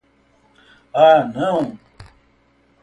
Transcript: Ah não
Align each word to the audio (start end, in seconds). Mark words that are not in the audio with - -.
Ah 1.11 1.23
não 1.29 1.77